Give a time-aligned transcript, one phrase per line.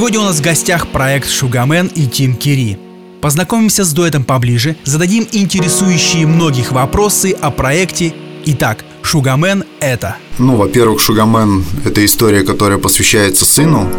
[0.00, 2.78] Сегодня у нас в гостях проект «Шугамен» и Тим Кири.
[3.20, 8.14] Познакомимся с дуэтом поближе, зададим интересующие многих вопросы о проекте.
[8.46, 10.16] Итак, «Шугамен»— это...
[10.38, 13.90] Ну, во-первых, «Шугамен»— это история, которая посвящается сыну.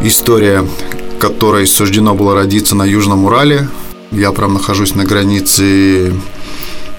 [0.00, 0.64] История,
[1.18, 3.68] которой суждено было родиться на Южном Урале.
[4.12, 6.14] Я прям нахожусь на границе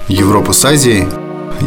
[0.09, 1.07] Европы с Азией.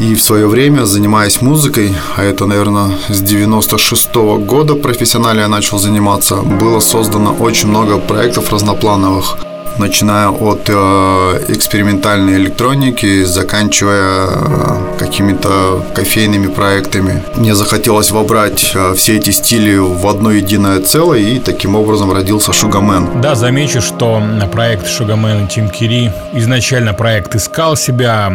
[0.03, 5.49] И в свое время, занимаясь музыкой, а это, наверное, с 96 -го года профессионально я
[5.49, 9.37] начал заниматься, было создано очень много проектов разноплановых–
[9.79, 10.73] начиная от э,
[11.49, 17.23] экспериментальной электроники, заканчивая э, какими-то кофейными проектами.
[17.37, 22.53] Мне захотелось вобрать э, все эти стили в одно единое целое, и таким образом родился
[22.53, 23.21] Шугамен.
[23.21, 28.33] Да, замечу, что проект Шугамен и Тим Кири изначально проект искал себя.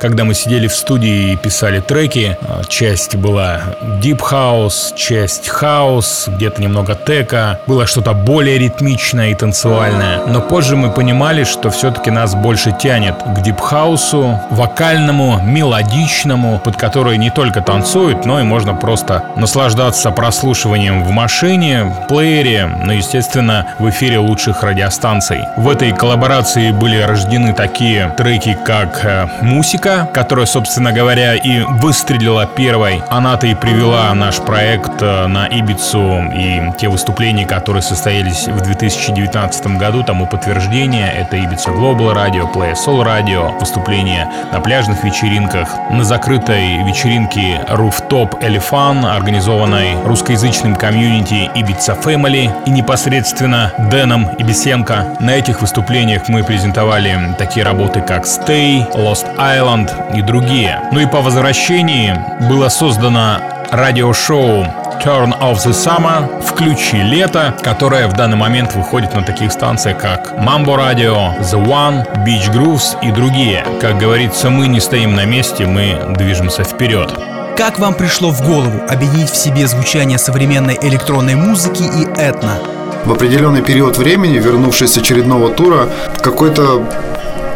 [0.00, 2.36] Когда мы сидели в студии и писали треки,
[2.68, 3.60] часть была
[4.02, 10.26] Deep House, часть House, где-то немного тека, было что-то более ритмичное и танцевальное.
[10.26, 17.18] Но позже мы понимали, что все-таки нас больше тянет к дипхаусу, вокальному, мелодичному, под который
[17.18, 23.90] не только танцуют, но и можно просто наслаждаться прослушиванием в машине, плеере, ну, естественно, в
[23.90, 25.44] эфире лучших радиостанций.
[25.56, 32.46] В этой коллаборации были рождены такие треки, как э, «Мусика», которая, собственно говоря, и выстрелила
[32.46, 33.02] первой.
[33.10, 39.78] Она-то и привела наш проект э, на Ибицу и те выступления, которые состоялись в 2019
[39.78, 41.10] году, тому подтверждение выступления.
[41.10, 48.40] Это Ibiza Global Radio, Play Soul Radio, выступления на пляжных вечеринках, на закрытой вечеринке Rooftop
[48.42, 55.16] Elephant, организованной русскоязычным комьюнити Ibiza Family и непосредственно Дэном Ибисенко.
[55.20, 60.80] На этих выступлениях мы презентовали такие работы, как Stay, Lost Island и другие.
[60.92, 62.14] Ну и по возвращении
[62.48, 63.38] было создано
[63.70, 64.66] радиошоу
[65.02, 70.32] Turn of the Summer, Включи лето, которое в данный момент выходит на таких станциях, как
[70.38, 73.64] Mambo Radio, The One, Beach Grooves и другие.
[73.80, 77.12] Как говорится, мы не стоим на месте, мы движемся вперед.
[77.56, 82.58] Как вам пришло в голову объединить в себе звучание современной электронной музыки и этно?
[83.04, 85.88] В определенный период времени, вернувшись с очередного тура,
[86.20, 86.84] какой-то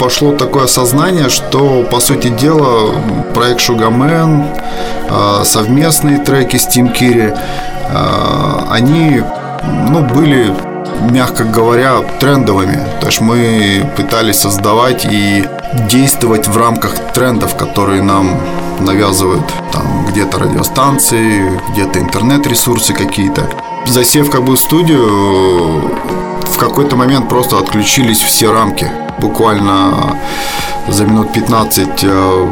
[0.02, 2.92] пошло такое осознание, что, по сути дела,
[3.34, 4.46] проект Шугамен,
[5.08, 7.32] а, совместные треки с Тим Кири,
[7.88, 9.22] а, они
[9.90, 10.52] ну, были
[11.08, 12.84] мягко говоря, трендовыми.
[13.00, 15.44] То есть мы пытались создавать и
[15.88, 18.40] действовать в рамках трендов, которые нам
[18.80, 23.48] навязывают там где-то радиостанции, где-то интернет-ресурсы какие-то.
[23.86, 25.92] Засев как бы в студию,
[26.42, 28.90] в какой-то момент просто отключились все рамки
[29.22, 30.16] буквально
[30.88, 32.46] за минут 15 э,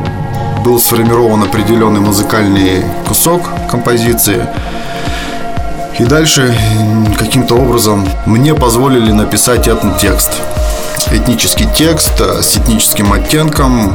[0.65, 4.47] был сформирован определенный музыкальный кусок композиции.
[6.01, 6.57] И дальше
[7.19, 10.33] каким-то образом мне позволили написать этот текст.
[11.11, 13.93] Этнический текст э, с этническим оттенком.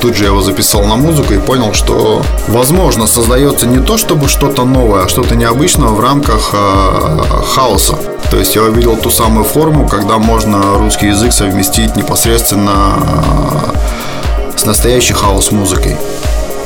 [0.00, 4.28] Тут же я его записал на музыку и понял, что, возможно, создается не то чтобы
[4.28, 7.18] что-то новое, а что-то необычное в рамках э,
[7.52, 7.98] хаоса.
[8.30, 12.94] То есть я увидел ту самую форму, когда можно русский язык совместить непосредственно
[14.54, 15.96] э, с настоящей хаос-музыкой.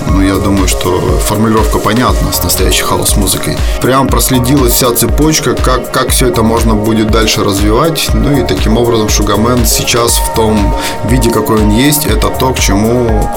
[0.09, 3.57] Ну, я думаю, что формулировка понятна с настоящей хаос-музыкой.
[3.81, 8.09] Прям проследилась вся цепочка, как, как все это можно будет дальше развивать.
[8.13, 10.75] Ну и таким образом Шугамен сейчас в том
[11.05, 13.29] виде, какой он есть, это то, к чему,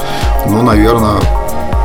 [0.46, 1.20] ну, наверное,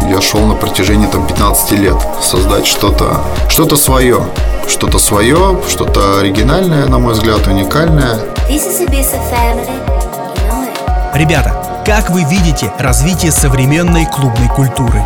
[0.09, 1.97] я шел на протяжении там 15 лет.
[2.21, 4.25] Создать что-то что свое.
[4.67, 8.19] Что-то свое, что-то оригинальное, на мой взгляд, уникальное.
[11.13, 15.03] Ребята, как вы видите развитие современной клубной культуры?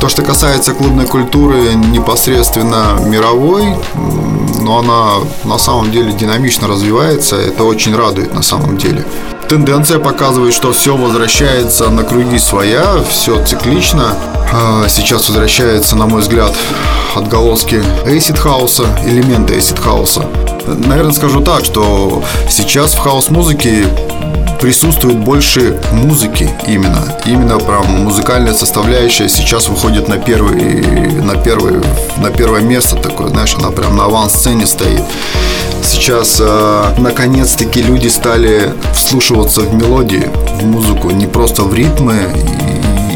[0.00, 3.74] То, что касается клубной культуры непосредственно мировой,
[4.60, 9.04] но она на самом деле динамично развивается, это очень радует на самом деле.
[9.48, 14.14] Тенденция показывает, что все возвращается на круги своя, все циклично.
[14.52, 16.54] А, сейчас возвращается, на мой взгляд,
[17.16, 20.24] отголоски acid хауса, элементы acid хауса.
[20.68, 23.86] Наверное, скажу так, что сейчас в house-музыке
[24.60, 27.16] присутствует больше музыки именно.
[27.24, 30.82] Именно прям музыкальная составляющая сейчас выходит на первый,
[31.22, 31.80] на первый,
[32.18, 35.02] на первое место такое, знаешь, она прям на авансцене стоит.
[35.82, 40.28] Сейчас э, наконец-таки люди стали вслушиваться в мелодии,
[40.60, 42.14] в музыку, не просто в ритмы.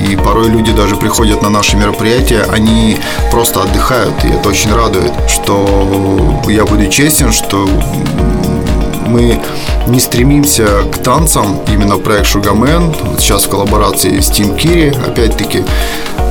[0.09, 2.99] И, порой люди даже приходят на наши мероприятия, они
[3.31, 7.69] просто отдыхают, и это очень радует, что я буду честен, что
[9.07, 9.41] мы
[9.89, 15.65] не стремимся к танцам, именно проект Sugarman, сейчас в коллаборации с Team Kiri, опять-таки,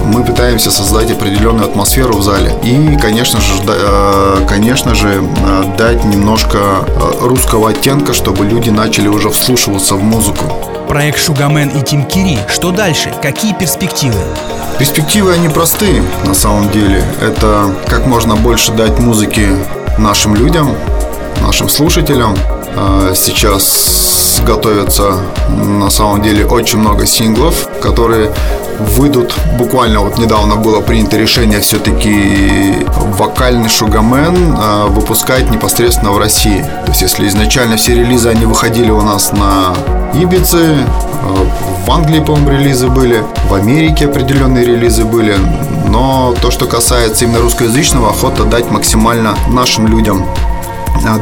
[0.06, 2.54] мы пытаемся создать определенную атмосферу в зале.
[2.64, 9.08] И, конечно же, э, конечно же, э, дать немножко э, русского оттенка, чтобы люди начали
[9.08, 10.46] уже вслушиваться в музыку.
[10.88, 12.38] Проект Шугамен и Тим Кири.
[12.48, 13.14] Что дальше?
[13.22, 14.20] Какие перспективы?
[14.78, 17.04] Перспективы, они простые на самом деле.
[17.22, 19.48] Это как можно больше дать музыки
[19.98, 20.76] нашим людям,
[21.42, 22.36] нашим слушателям.
[23.16, 25.18] Сейчас готовятся
[25.50, 28.32] на самом деле очень много синглов, которые
[28.80, 29.34] выйдут.
[29.58, 32.86] Буквально вот недавно было принято решение все-таки
[33.18, 36.62] вокальный шугамен э, выпускать непосредственно в России.
[36.86, 39.76] То есть если изначально все релизы они выходили у нас на
[40.14, 41.46] Ибице, э,
[41.86, 45.36] в Англии, по-моему, релизы были, в Америке определенные релизы были,
[45.88, 50.26] но то, что касается именно русскоязычного, охота дать максимально нашим людям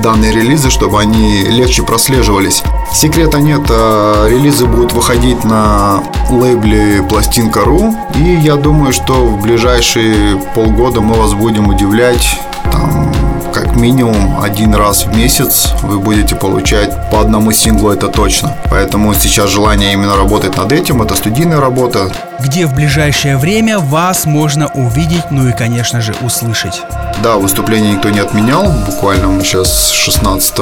[0.02, 2.64] данные релизы, чтобы они легче прослеживались.
[2.94, 10.38] Секрета нет, а релизы будут выходить на лейбле пластинка.ру и я думаю, что в ближайшие
[10.54, 12.40] полгода мы вас будем удивлять
[12.72, 13.12] там,
[13.60, 18.56] как минимум один раз в месяц вы будете получать по одному синглу, это точно.
[18.70, 22.10] Поэтому сейчас желание именно работать над этим, это студийная работа.
[22.40, 26.82] Где в ближайшее время вас можно увидеть, ну и, конечно же, услышать.
[27.22, 28.72] Да, выступление никто не отменял.
[28.86, 30.54] Буквально мы сейчас 16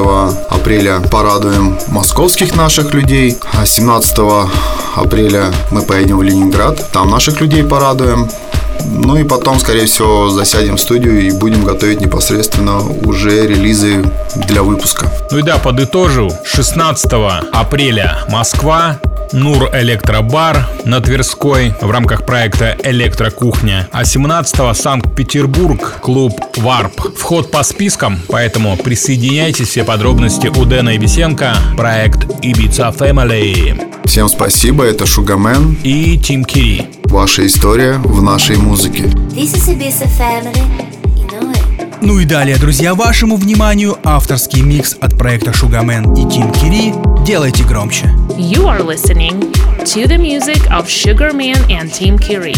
[0.50, 4.18] апреля порадуем московских наших людей, а 17
[4.96, 8.28] апреля мы поедем в Ленинград, там наших людей порадуем.
[8.84, 14.04] Ну и потом, скорее всего, засядем в студию и будем готовить непосредственно уже релизы
[14.46, 15.10] для выпуска.
[15.30, 16.30] Ну и да, подытожу.
[16.44, 17.12] 16
[17.52, 19.00] апреля Москва,
[19.32, 27.16] Нур Электробар на Тверской в рамках проекта Электрокухня, а 17 Санкт-Петербург, клуб Варп.
[27.16, 33.80] Вход по спискам, поэтому присоединяйтесь, все подробности у Дэна Ибисенко, проект Ibiza Family.
[34.04, 36.97] Всем спасибо, это Шугамен и Тим Кири.
[37.10, 39.04] Ваша история в нашей музыке.
[39.30, 40.62] This is Ibiza Family.
[42.02, 47.64] Ну и далее, друзья, вашему вниманию авторский микс от проекта Sugarman и Team Kiri «Делайте
[47.64, 48.14] громче».
[48.36, 49.52] You are listening
[49.84, 52.54] to the music of Sugarman and Team Kiri.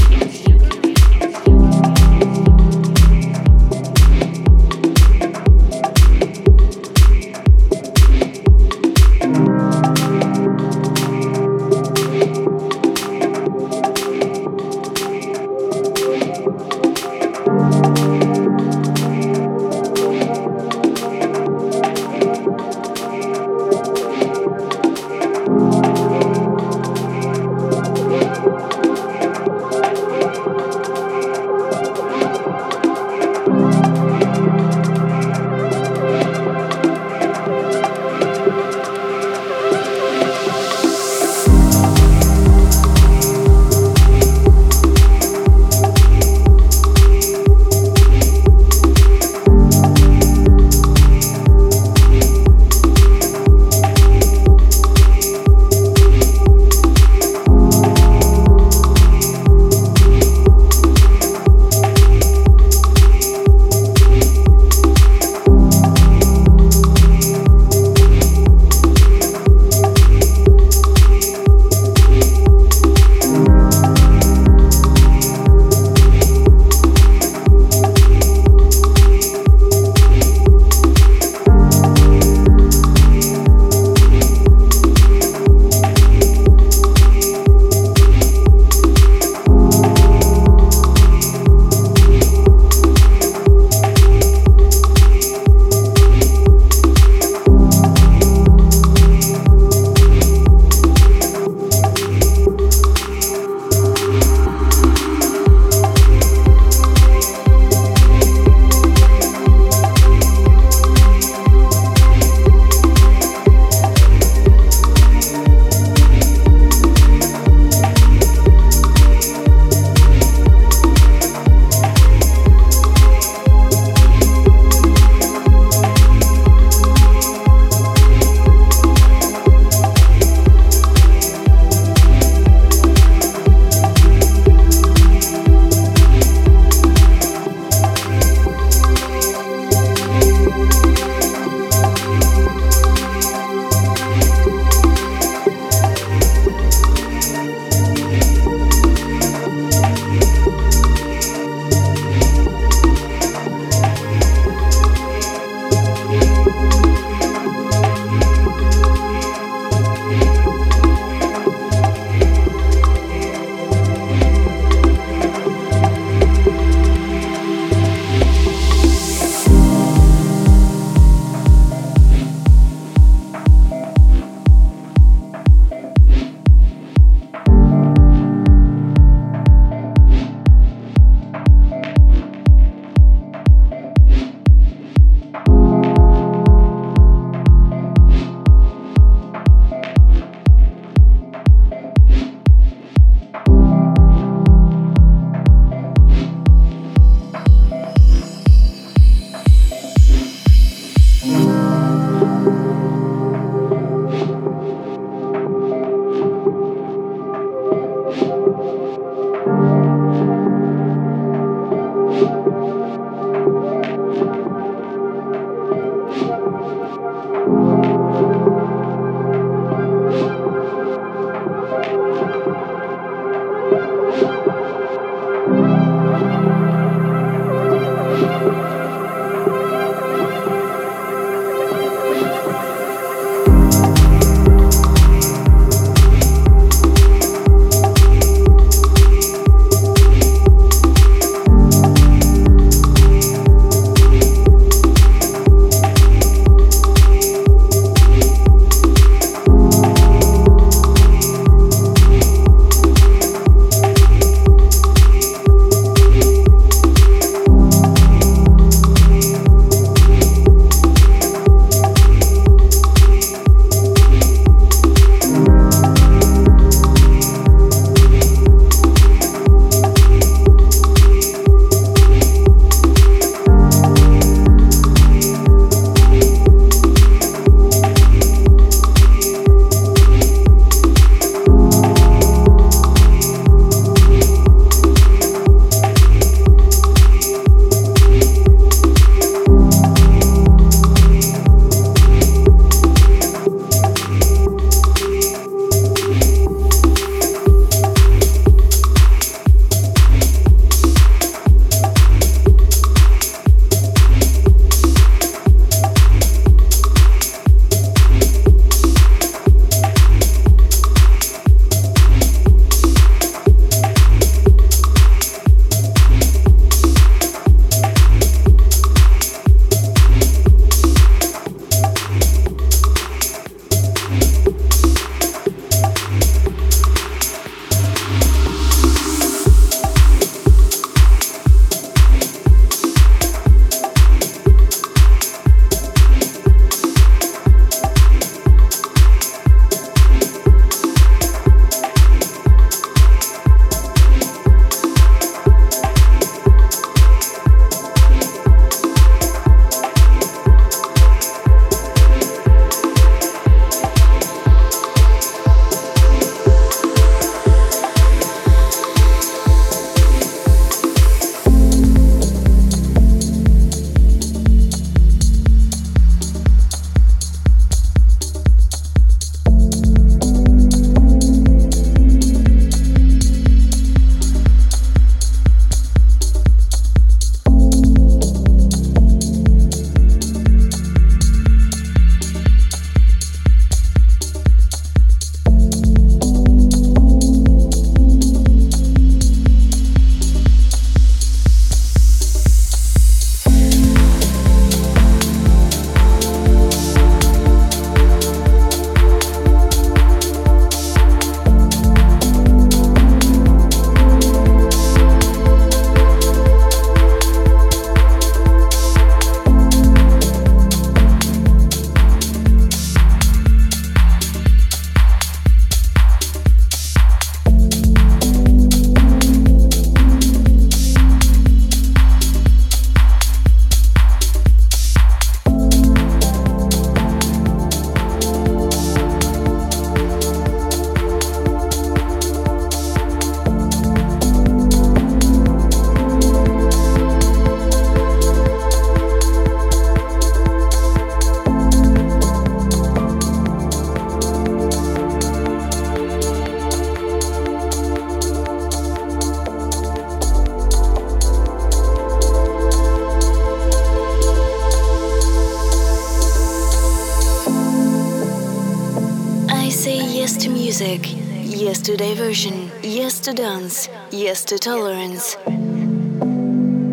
[464.61, 465.37] Tolerance.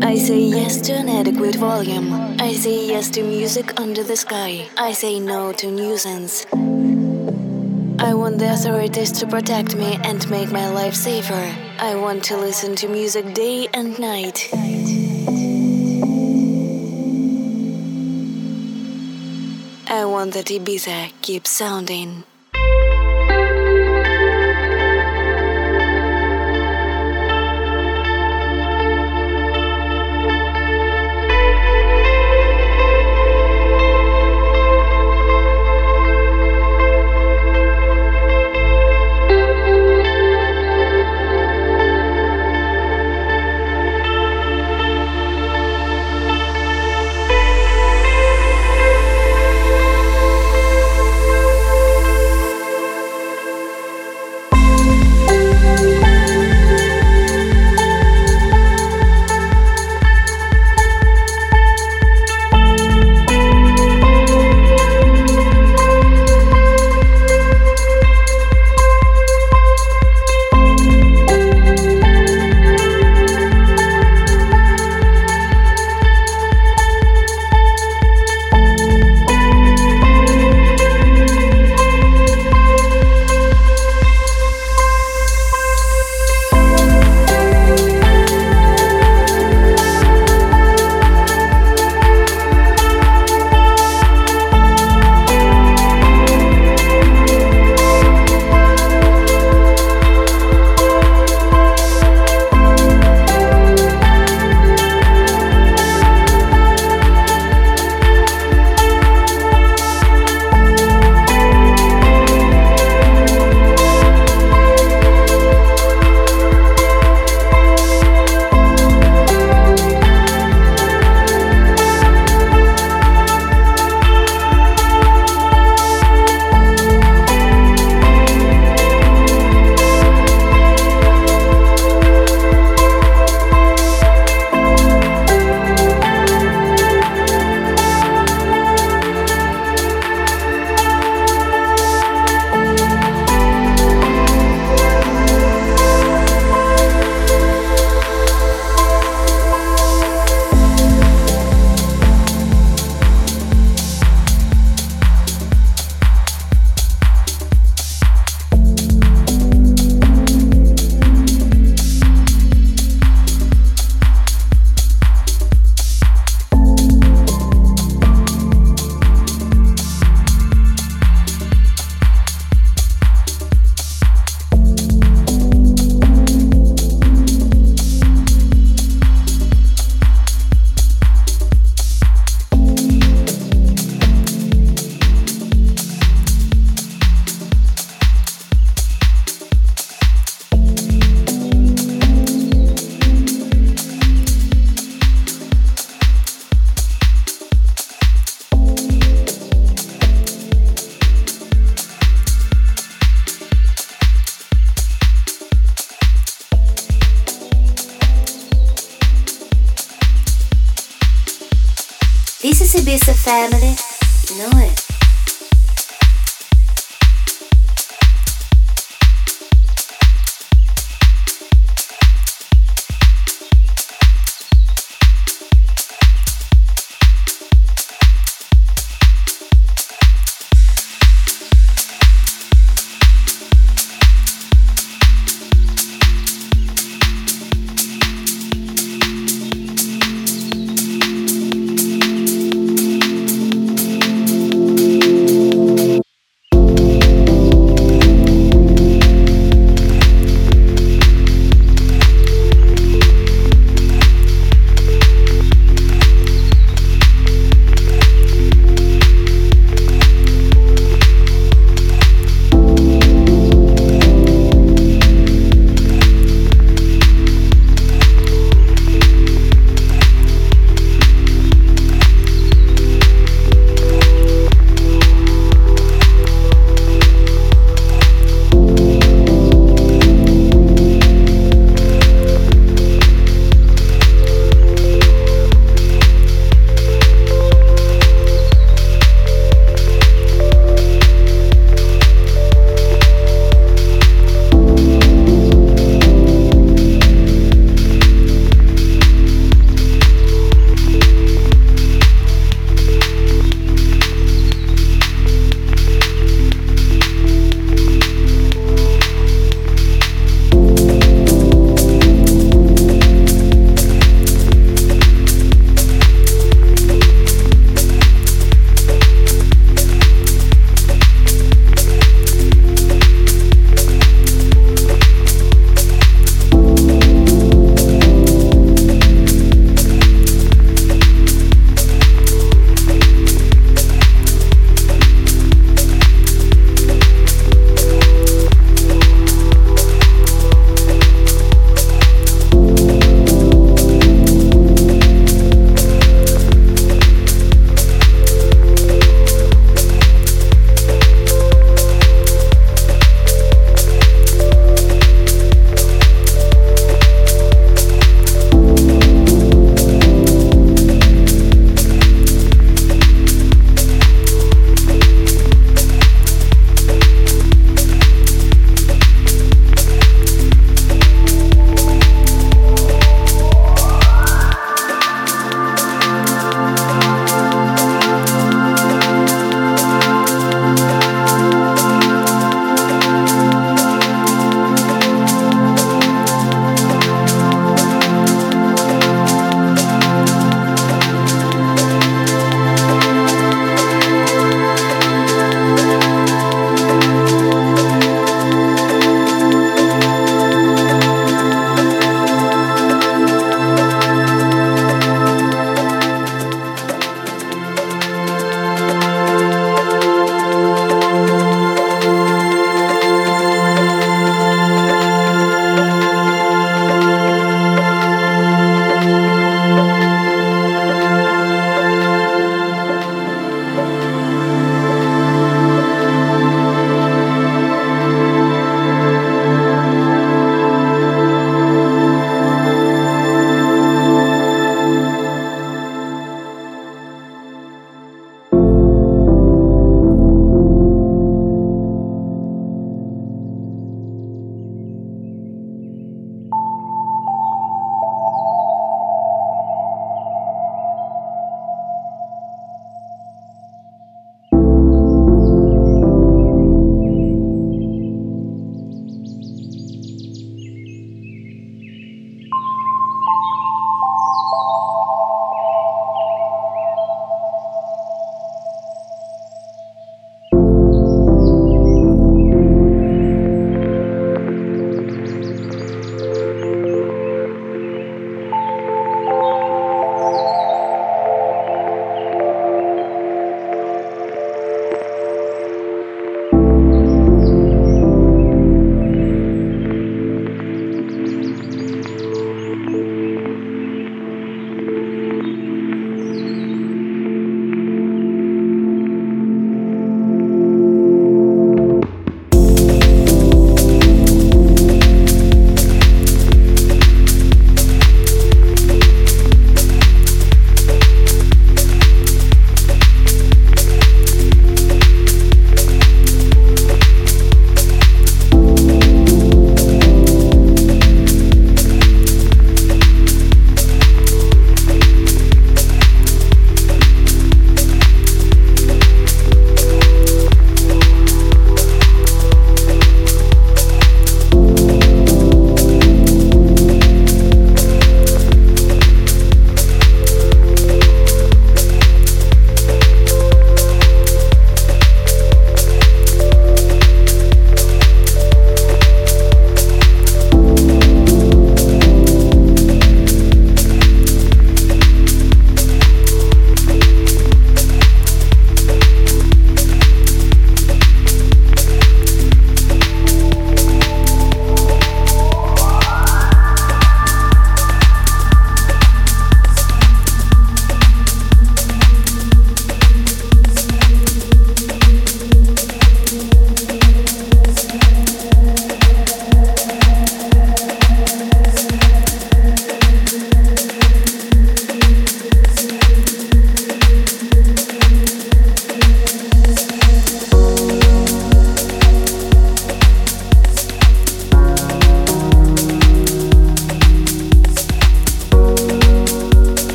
[0.00, 2.12] I say yes to an adequate volume.
[2.40, 4.68] I say yes to music under the sky.
[4.76, 6.46] I say no to nuisance.
[7.98, 11.56] I want the authorities to protect me and make my life safer.
[11.80, 14.48] I want to listen to music day and night.
[19.88, 22.22] I want that Ibiza keeps sounding.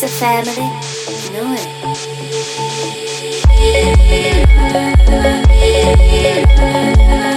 [0.00, 0.62] It's a family,
[1.24, 1.56] you know
[7.14, 7.27] it.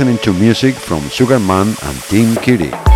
[0.00, 2.89] Listening to music from Sugarman and Team Kitty.